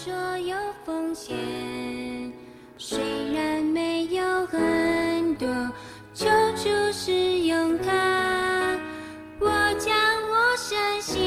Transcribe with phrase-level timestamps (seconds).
[0.00, 1.36] 所有奉献，
[2.78, 5.48] 虽然没有很多，
[6.14, 8.78] 求主使用它。
[9.40, 9.92] 我将
[10.30, 11.18] 我身心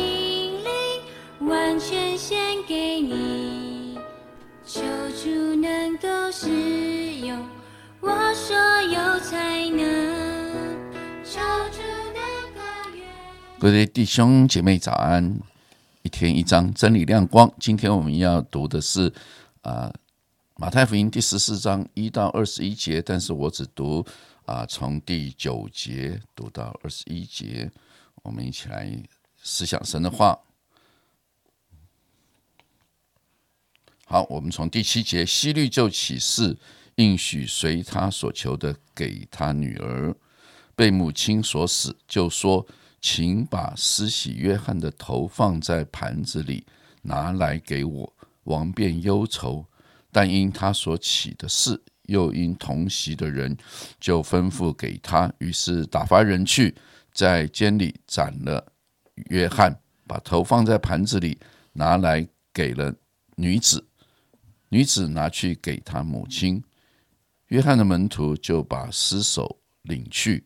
[0.63, 3.99] 灵完全献给你，
[4.65, 4.79] 求
[5.21, 7.37] 主能够使用
[7.99, 9.83] 我所有才能，
[11.25, 11.41] 求
[11.73, 11.81] 主
[12.13, 12.21] 能
[12.55, 12.61] 够
[12.95, 13.05] 愿。
[13.59, 15.37] 各位弟兄姐妹早安！
[16.03, 17.51] 一天一章真理亮光。
[17.59, 19.13] 今天我们要读的是
[19.61, 19.93] 啊
[20.55, 24.03] 马太福音第十四章一到二十一节，但是我只读
[24.45, 27.71] 啊从第九节读到二十一节。
[28.23, 28.91] 我们一起来
[29.43, 30.39] 思想神的话。
[34.05, 36.57] 好，我们从第七节，希律就起誓，
[36.95, 40.15] 应许随他所求的给他女儿，
[40.75, 42.65] 被母亲所死，就说。
[43.01, 46.65] 请把施洗约翰的头放在盘子里，
[47.01, 48.13] 拿来给我。
[48.43, 49.65] 王便忧愁，
[50.11, 53.57] 但因他所起的事，又因同席的人，
[53.99, 55.31] 就吩咐给他。
[55.39, 56.75] 于是打发人去，
[57.11, 58.71] 在监里斩了
[59.29, 61.39] 约翰，把头放在盘子里，
[61.73, 62.93] 拿来给了
[63.35, 63.87] 女子。
[64.69, 66.63] 女子拿去给他母亲。
[67.47, 70.43] 约翰的门徒就把尸首领去，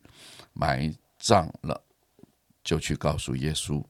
[0.52, 1.85] 埋葬了。
[2.66, 3.80] 就去告诉耶稣。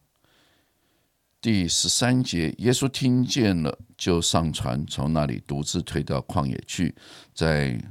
[1.41, 6.95] 第十三节，耶稣听见了，就上船，从那里独自退到旷野去。
[7.33, 7.83] 在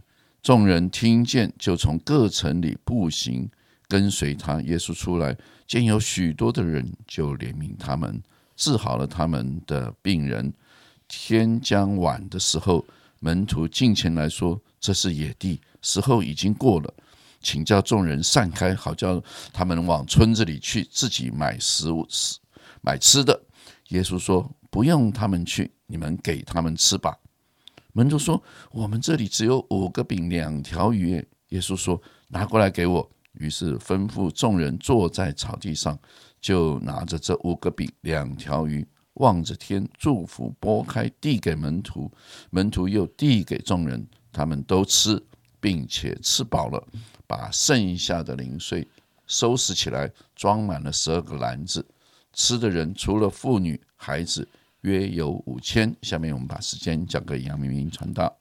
[0.43, 3.49] 众人听见，就从各城里步行
[3.87, 4.61] 跟随他。
[4.61, 8.21] 耶稣出来，见有许多的人，就怜悯他们，
[8.55, 10.53] 治好了他们的病人。
[11.07, 12.85] 天将晚的时候，
[13.19, 16.93] 门徒进前来说：“这是野地，时候已经过了。”
[17.45, 22.39] 请叫众人散开，好叫他们往村子里去，自己买食物吃，
[22.81, 23.39] 买吃的。
[23.89, 27.15] 耶稣说：“不用他们去，你们给他们吃吧。”
[27.93, 28.41] 门徒说
[28.73, 35.99] ：“我们这里只有五个饼，两条鱼。”耶稣说：“拿过来给我。”于是吩咐众人坐在草地上，
[36.41, 38.83] 就拿着这五个饼、两条鱼，
[39.15, 42.11] 望着天祝福，拨开递给门徒，
[42.49, 45.21] 门徒又递给众人，他们都吃，
[45.65, 46.87] 并且吃饱了。
[47.25, 48.87] 把剩下的零碎
[49.25, 51.83] 收拾起来，装满了十二个篮子。
[52.33, 54.47] 吃的人除了妇女、孩子，
[54.81, 55.95] 约有五千。
[56.03, 58.37] 下面我们把时间交给杨明明传道。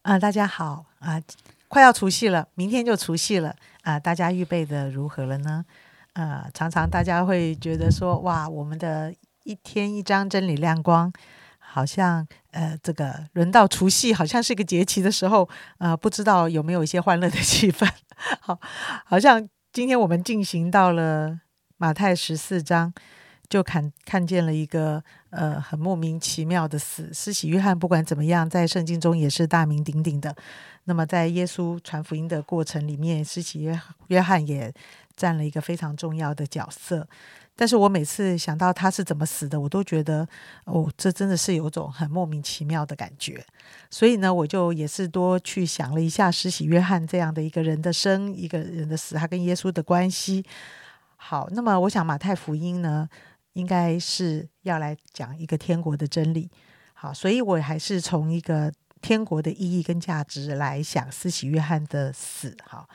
[0.00, 1.20] 啊，大家好啊，
[1.68, 5.66] 快要除夕了，明天就除夕了啊，大家预备的如何了呢？
[6.14, 11.12] 啊，常常大家会觉得说，哇，我们的一天一张真理亮光。
[11.58, 15.48] 好像呃，这个轮到除夕，好像是一个节气的时候，
[15.78, 17.88] 呃，不知道有没有一些欢乐的气氛。
[18.40, 18.58] 好，
[19.04, 21.40] 好像今天我们进行到了
[21.78, 22.92] 马太十四章，
[23.48, 27.10] 就看看见了一个呃很莫名其妙的死。
[27.12, 30.36] 施洗约翰不管怎么样，在圣经中也是大名鼎鼎的。
[30.84, 34.72] 那么在耶稣传福音的过程里面，施洗约约翰也
[35.16, 37.08] 占了一个非常重要的角色。
[37.54, 40.26] 但是我每次想到他是怎么死的，我都觉得
[40.64, 43.44] 哦，这真的是有种很莫名其妙的感觉。
[43.90, 50.44] 所以呢，我就也是多去想了一下施洗约翰这样的一个人的生，一个人的死，他跟耶稣的关系。
[51.16, 53.06] 好，那么我想马太福音呢，
[53.52, 56.50] 应该是要来讲一个天国的真理。
[56.94, 62.56] 好，所以我还是从一个天国的意义跟价值来想施洗约翰的死。
[62.64, 62.88] 好。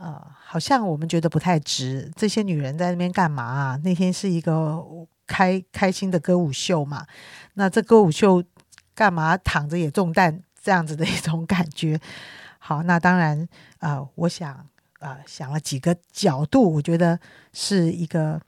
[0.00, 2.10] 呃，好像我们觉得不太值。
[2.14, 3.80] 这些女人在那边干嘛啊？
[3.82, 4.80] 那天是一个
[5.26, 7.04] 开开心的歌舞秀嘛。
[7.54, 8.42] 那这歌舞秀
[8.94, 12.00] 干嘛躺着也中弹这样子的一种感觉？
[12.58, 13.48] 好，那当然
[13.80, 14.64] 啊，我想
[15.00, 17.18] 啊，想了几个角度，我觉得
[17.52, 18.40] 是一个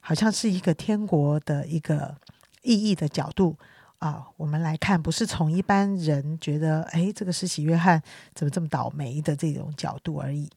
[0.00, 2.16] 好像是一个天国的一个
[2.62, 3.58] 意义的角度
[3.98, 4.26] 啊。
[4.36, 8.00] 我们来看，不是从一般人觉得哎，这个施洗约翰
[8.34, 10.48] 怎么这么倒霉的这种角度而已。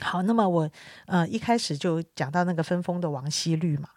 [0.00, 0.70] 好，那么我
[1.06, 3.88] 呃一开始就讲到那个分封的王希律嘛，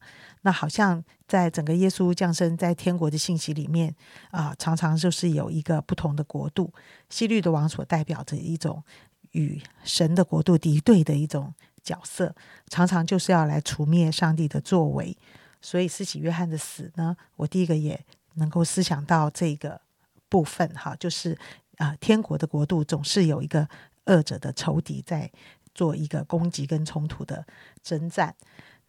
[0.41, 3.95] 那好像在整个耶稣降生在天国的信息里面
[4.29, 6.71] 啊，常常就是有一个不同的国度，
[7.09, 8.83] 希律的王所代表着一种
[9.31, 12.35] 与神的国度敌对的一种角色，
[12.67, 15.17] 常常就是要来除灭上帝的作为。
[15.61, 17.99] 所以，施洗约翰的死呢，我第一个也
[18.35, 19.81] 能够思想到这个
[20.29, 21.35] 部分哈，就是
[21.77, 23.67] 啊，天国的国度总是有一个
[24.05, 25.31] 恶者的仇敌在。
[25.75, 27.45] 做一个攻击跟冲突的
[27.83, 28.33] 征战。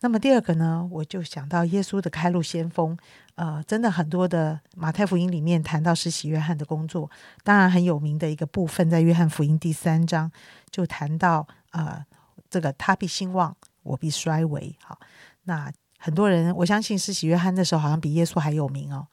[0.00, 2.96] 那么第二个呢，我就想到耶稣的开路先锋。
[3.34, 7.10] 呃，真的很多的马太福音里面谈到施洗约翰的工作，
[7.44, 10.30] 当然很有名的一个部分，在约翰福音第三章
[10.70, 12.02] 就谈到呃，
[12.48, 14.74] 这个他必兴旺，我必衰微。
[14.82, 14.98] 好，
[15.44, 19.06] 那很多人我相信施洗约翰那时候好像比耶稣还有名哦。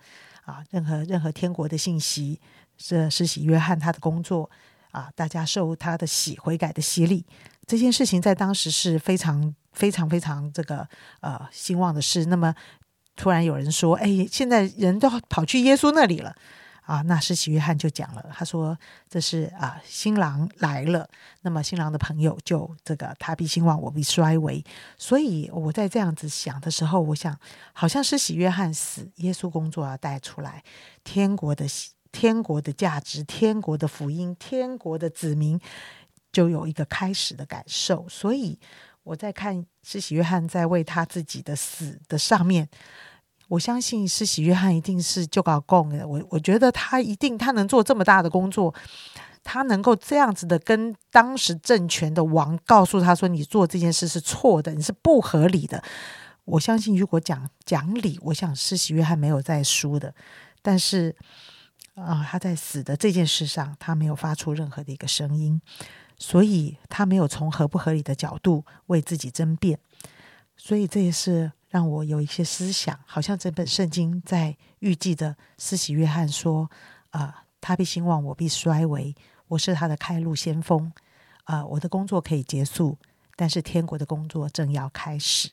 [0.45, 2.39] 啊，任何任何天国的信息，
[2.77, 4.49] 这施洗约翰他的工作
[4.91, 7.25] 啊，大家受他的洗悔改的洗礼，
[7.65, 10.87] 这件事情在当时是非常非常非常这个
[11.21, 12.25] 呃兴旺的事。
[12.25, 12.53] 那么
[13.15, 16.35] 突然有人说：“哎，现在人都跑去耶稣那里了。”
[16.83, 18.77] 啊，那施洗约翰就讲了，他说
[19.09, 21.09] ：“这是啊，新郎来了，
[21.43, 24.61] 那么新郎的朋友就这个他必兴旺，我必衰微。”
[24.99, 27.39] 所以我在这样子想的时候，我想，
[27.71, 30.61] 好像施洗约翰死，耶稣工作要带出来
[31.05, 31.65] 天国的
[32.11, 35.57] 天国的价值，天国的福音，天国的子民
[36.33, 38.05] 就有一个开始的感受。
[38.09, 38.59] 所以
[39.03, 42.67] 我在看施洗约翰在为他自己的死的上面。
[43.49, 46.07] 我相信施洗约翰一定是就搞共的。
[46.07, 48.73] 我我觉得他一定他能做这么大的工作，
[49.43, 55.83] 他能够这样子的跟当时政权的王告诉他说：“你做这件事是错的，你是不合理的。”
[56.45, 60.15] 我相信如果讲讲理，我想施洗约翰没有在输的。
[60.61, 61.15] 但是
[61.93, 65.61] 啊，他在死的这件事上，他没有发出任何的一个声音，
[66.25, 69.77] 所以他没有从合不合理的角度为自己争辩。
[70.55, 71.51] 所以这也是。
[71.73, 76.69] 让我有一些思想，好像这本圣经在预计着施洗约翰说
[77.09, 79.15] ：“啊，他必兴旺，我必衰微。
[79.47, 80.93] 我是他的开路先锋。
[81.45, 82.95] 啊，我的工作可以结束，
[83.35, 85.49] 但是天国的工作正要开始。”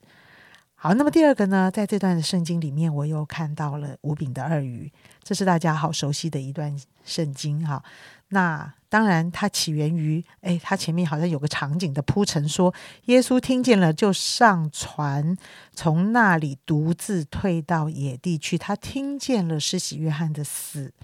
[0.82, 4.90] 好，那么第二个呢，在这段圣经里面，我又看到了五饼的二鱼，
[5.22, 6.74] 这是大家好熟悉的一段
[7.04, 7.84] 圣经哈。
[8.28, 12.72] 那当然，它起源于，哎，它前面好像有个场景的铺陈，说
[13.04, 15.36] 耶稣听见了，就上船，
[15.74, 18.56] 从那里独自退到野地去。
[18.56, 20.94] 他听见了施洗约翰的死，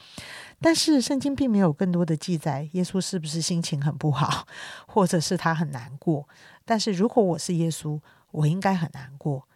[0.59, 4.49] 但是圣经并没有更多的记载，耶稣是不是心情很不好，
[4.87, 6.27] 或者是他很难过？
[6.65, 8.01] 但是如果我是耶稣，
[8.31, 9.47] 我应该很难过，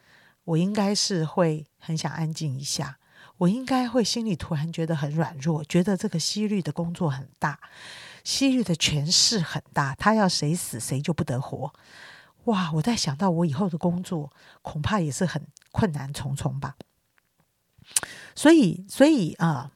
[0.51, 2.99] 我应该是会很想安静一下。
[3.39, 7.59] 我应该会心里突然觉得很软弱，觉得这个西律的工作很大，
[8.25, 11.73] 西律的权势很大，他要谁死谁就不得活。
[12.45, 12.73] 哇！
[12.73, 16.75] 我在想到我以后的工作，恐怕也是很困难重重吧。
[18.35, 19.71] 所以，所以啊，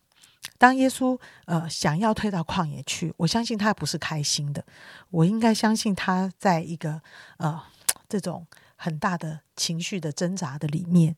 [0.59, 4.65] 当耶稣呃想要退到旷野去，我相信他不是开心的。
[5.11, 7.00] 我应该相信他在一个
[7.38, 7.62] 呃
[8.09, 8.47] 这种
[8.85, 11.17] 很大的情绪的挣扎的里面，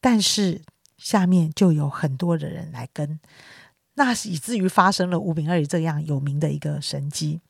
[0.00, 0.62] 但是。
[1.00, 3.18] 下面就有很多的人来跟，
[3.94, 7.40] 那以至于发生了五饼二这样有名的一个神迹。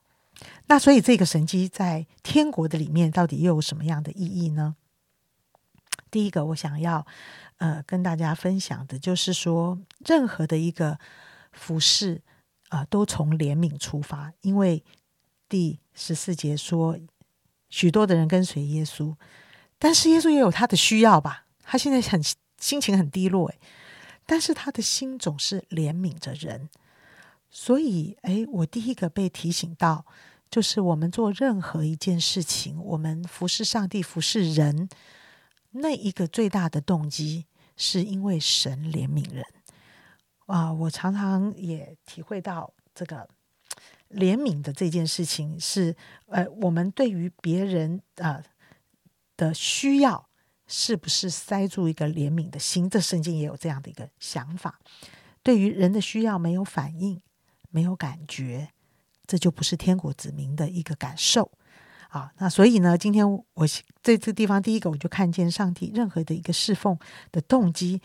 [0.68, 4.76] 那所以这个神迹在天国的里面到底又有什么样的意义呢？
[6.12, 7.04] 第一个，我想要
[7.56, 9.76] 呃跟大家分享的就是说，
[10.06, 11.00] 任何的一个
[11.50, 12.22] 服饰
[12.68, 14.32] 啊，都从怜悯出发。
[14.42, 14.84] 因为
[15.48, 16.96] 第十四节说，
[17.70, 19.16] 许多的人跟随耶稣，
[19.78, 21.46] 但是耶稣也有他的需要吧？
[21.62, 22.22] 他现在很。
[22.60, 23.58] 心情很低落，诶，
[24.26, 26.68] 但是他的心总是怜悯着人，
[27.48, 30.04] 所以，诶，我第一个被提醒到，
[30.50, 34.90] 就是我们做任何一件事情，我们服侍上帝、服侍人，
[35.70, 37.46] 那一个最大的动机，
[37.78, 39.42] 是因为神怜悯人。
[40.44, 43.26] 啊，我常常也体会到这个
[44.10, 45.96] 怜悯的这件事情，是
[46.26, 48.42] 呃，我们对于别人啊
[49.36, 50.28] 的需要。
[50.72, 52.88] 是不是塞住一个怜悯的心？
[52.88, 54.78] 这圣经也有这样的一个想法。
[55.42, 57.20] 对于人的需要没有反应，
[57.70, 58.68] 没有感觉，
[59.26, 61.50] 这就不是天国子民的一个感受
[62.10, 62.30] 啊。
[62.38, 63.66] 那所以呢，今天我
[64.00, 66.96] 这次地方第一个，我就看见上帝任何的一个侍奉
[67.32, 68.00] 的动机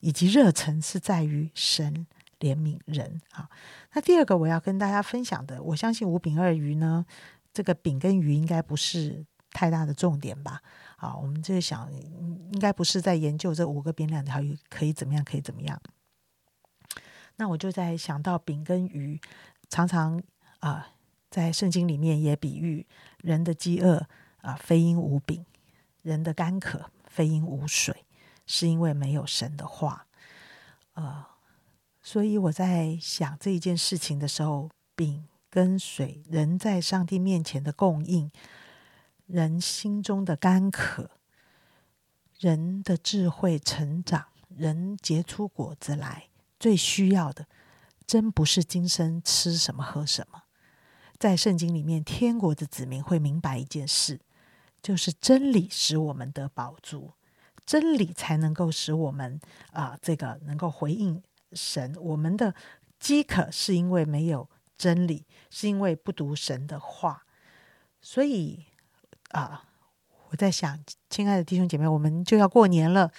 [0.00, 2.08] 以及热忱是在于神
[2.40, 3.48] 怜悯人啊。
[3.92, 7.06] 那第二个我要跟大家分享的，我相信五饼二鱼呢，
[7.52, 10.60] 这个饼跟鱼应该不是太大的重点吧。
[10.96, 15.80] 啊，我们就想，应该不是在研究这五个变量条鱼可以怎么样，可以怎么样。
[17.36, 19.18] 那我就在想到饼跟鱼，
[19.70, 20.22] 常常
[20.58, 20.88] 啊，
[21.30, 22.86] 在圣经里面也比喻
[23.22, 24.06] 人的饥饿
[24.42, 25.42] 啊，非因无饼；
[26.02, 28.04] 人的干渴，非因无水，
[28.44, 30.06] 是因为没有神的话。
[30.92, 31.24] 呃，
[32.12, 38.32] 所以我在想这一件事情的时候，饼跟水，人在上帝面前的供应。
[39.28, 41.12] 人心中的干渴，
[42.40, 46.26] 人的智慧成长，人结出果子来，
[46.58, 47.46] 最需要的，
[48.04, 50.42] 真不是今生吃什么喝什么。
[51.16, 54.18] 在圣经里面，天国的子民会明白一件事，
[54.82, 57.12] 就是真理使我们得饱足，
[57.64, 59.40] 真理才能够使我们
[59.70, 61.94] 啊，这个能够回应神。
[62.00, 62.54] 我们的
[62.98, 67.24] 饥渴是因为没有真理，是因为不读神的话，
[68.00, 68.66] 所以。
[69.32, 69.62] 啊，
[70.30, 70.76] 我在想，
[71.08, 73.12] 亲爱的弟兄姐妹，我们就要过年了。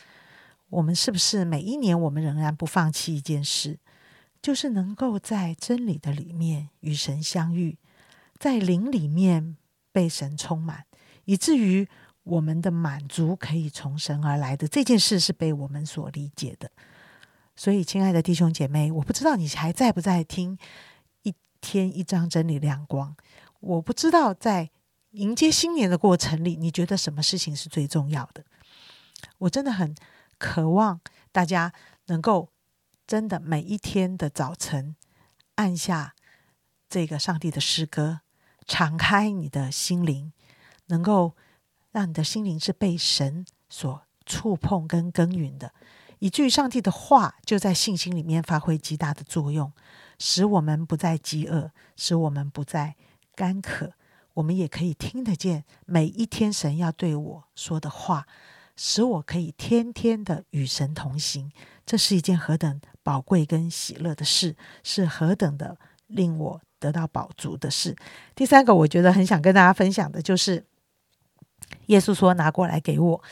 [0.67, 3.79] 我们是不是每一年我们仍然不放弃一件事，
[4.41, 7.77] 就是能够在真理的里面与神相遇，
[8.39, 9.55] 在灵里面
[9.93, 10.83] 被神充满，
[11.23, 11.87] 以至于
[12.23, 16.69] 我们的满足可以从神而来的这件事是被我们所理解的。
[17.55, 20.57] 所以，亲爱的弟兄姐妹，我不知道你还在不在听
[21.23, 23.15] 一天一张真理亮光。
[23.59, 24.71] 我不知道在
[25.11, 28.43] 迎接新年的过程里，你觉得什么事情是最重要的？
[29.37, 29.93] 我真的很
[30.39, 30.99] 渴望
[31.31, 31.71] 大家
[32.07, 32.49] 能够
[33.05, 34.95] 真的每一天的早晨
[35.55, 36.15] 按下
[36.89, 38.21] 这个上帝的诗歌，
[38.65, 40.33] 敞开你的心灵，
[40.87, 41.35] 能够
[41.91, 45.73] 让你的心灵是被神所触碰跟耕耘的。
[46.21, 49.73] 以至于上帝的话就在信心里面发挥极大的作用，
[50.19, 52.95] 使我们不再饥饿，使我们不再
[53.33, 53.93] 干渴，
[54.35, 58.27] 我们也可以听得见每一天神要对我说的话，
[58.75, 61.51] 使我可以天天的与神同行。
[61.87, 65.75] 这是一件何等宝贵跟喜乐的事，是何等的
[66.05, 67.95] 令我得到饱足的事。
[68.35, 70.67] 第三个，我觉得很想跟大家分享的就是，
[71.87, 73.23] 耶稣说：“拿过来给我。”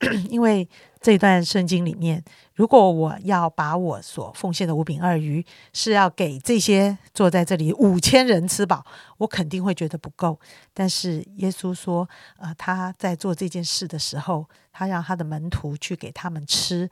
[0.30, 0.68] 因为
[1.00, 2.22] 这段圣经里面，
[2.54, 8.86] 如果我要把我所奉献的五饼二鱼是要给这些坐在这里五千人吃饱，
[9.16, 10.38] 我肯定会觉得不够。
[10.72, 16.88] 但是耶稣说，呃，他在做这件事的时候，他让他的门徒去给他们吃。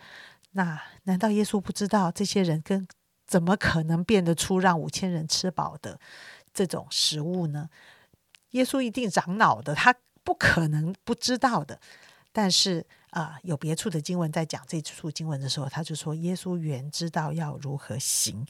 [0.52, 2.88] 那难道耶稣不知道这些人跟
[3.24, 6.00] 怎么可能变得出让五千人吃饱的
[6.52, 7.68] 这种食物呢？
[8.50, 9.94] 耶稣一定长脑的，他
[10.24, 11.78] 不可能不知道的。
[12.38, 18.46] 但是啊，有别处的经文在讲这处经文的时候，他就说耶稣原知道要如何行，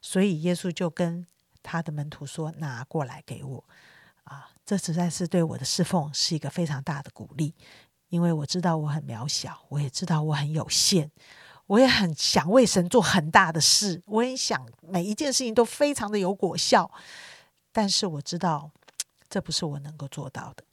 [0.00, 1.24] 所以耶稣就跟
[1.62, 3.64] 他的门徒说：“拿过来给我。”
[4.26, 7.54] 啊，这实在是对我的侍奉是一个非常大的鼓励，
[8.08, 11.08] 因为我知道我很渺小，我也知道我很有限，
[11.68, 16.90] 我也很想为神做很大的事，我也想每一件事情都非常的有果效，
[17.70, 18.72] 但是我知道
[19.28, 20.64] 这不是我能够做到的，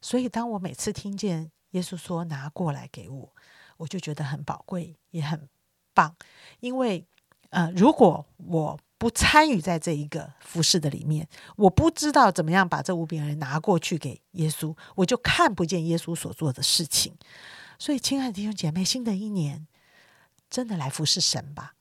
[0.00, 1.50] 所以当我每次听见。
[1.72, 3.34] 耶稣说：“拿过来给我，
[3.76, 5.48] 我就觉得很宝贵，也很
[5.92, 6.14] 棒。
[6.60, 7.06] 因为，
[7.50, 17.16] 呃，如果我不参与在这一个服饰的里面，我不知道怎么样把这五饼人拿过去给耶稣，我就看不见耶稣所做的事情。
[17.78, 19.66] 所以，亲爱的弟兄姐妹，新的一年
[20.48, 21.74] 真的来服侍神吧！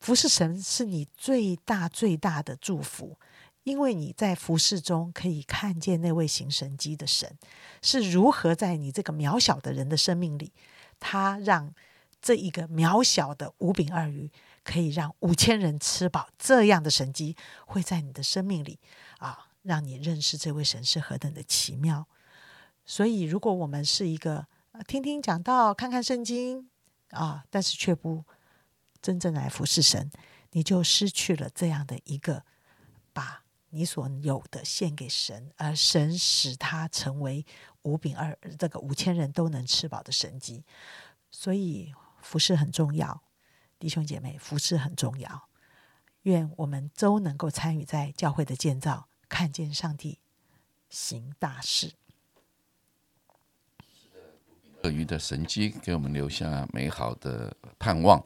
[0.00, 3.18] 服侍神是你最大最大的祝福。”
[3.66, 7.36] 因为你在服饰中可以看见那位行神迹的神
[7.82, 10.52] 是如何在你这个渺小的人的生命里，
[11.00, 11.74] 他让
[12.22, 14.30] 这一个渺小的五饼二鱼
[14.62, 18.78] 可以让五千人吃饱，这样的神迹会在你的生命里
[19.18, 22.06] 啊，让你认识这位神是何等的奇妙。
[22.84, 24.46] 所以，如果我们是一个
[24.86, 26.70] 听听讲道、看看圣经
[27.10, 28.24] 啊，但是却不
[29.02, 30.08] 真正来服侍神，
[30.52, 32.44] 你就失去了这样的一个。
[33.70, 37.44] 你所有的献给神，而神使他成为
[37.82, 40.64] 五饼二这个五千人都能吃饱的神迹。
[41.30, 41.92] 所以
[42.22, 43.22] 服饰很重要，
[43.78, 45.48] 弟兄姐妹，服饰很重要。
[46.22, 50.18] 愿我们都能够参与在教会的建造，看见上帝
[50.88, 51.92] 行大事。
[54.82, 58.24] 鳄鱼的神迹给我们留下美好的盼望。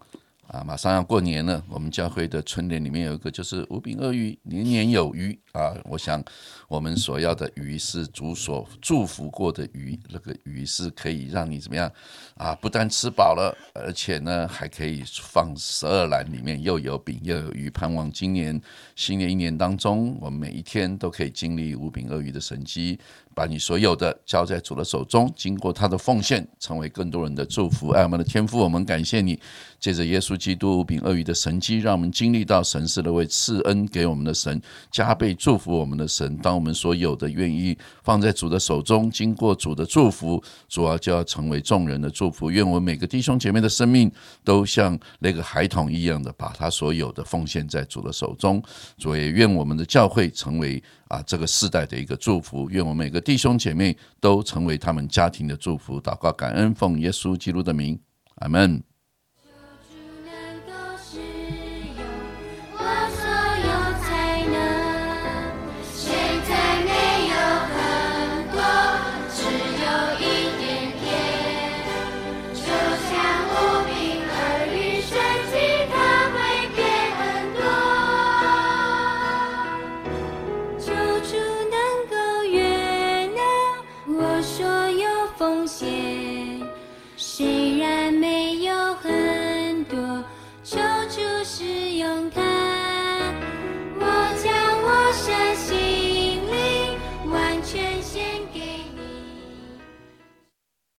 [0.50, 5.72] 啊，马上要过年了，我们教会的春联里面有一个，就是五饼二鱼，年年有余啊！
[5.84, 6.20] 我想，
[6.66, 11.88] 我们所要的鱼是主所祝福过的鱼，那个鱼是可以让你怎么样
[12.34, 12.52] 啊？
[12.56, 17.70] 不但吃饱了，而且呢，还可以放十二篮里面又有饼又有鱼。
[17.70, 18.60] 盼望今年
[18.96, 22.98] 新的一年当中，我们每一天都可以经历五饼二鱼的神迹。
[23.32, 27.90] 把你所有的交在主的手中，经过他的奉献，成为更多人的祝福。
[27.90, 29.40] 爱我们的天父，我们感谢你，
[29.78, 36.36] 借着耶稣基督饼鳄鱼的神迹，让我们经历到神是那位赐恩给我们的神，加倍祝福我们的神。
[36.38, 42.50] 当我们所有的愿意放在主的手中，经过主的祝福，主要就要成为众人的祝福。
[42.50, 44.10] 愿我们每个弟兄姐妹的生命
[44.42, 48.62] 都像那个孩童一样的，把他所有的奉献在主的手中。
[48.96, 50.82] 主也愿我们的教会成为。
[51.10, 56.00] 啊，这个世代的一个祝福，愿我们每个弟兄姐妹都成为他们家庭的祝福。
[56.00, 57.98] 祷告，感恩，奉耶稣基督的名，
[58.36, 58.89] 阿门。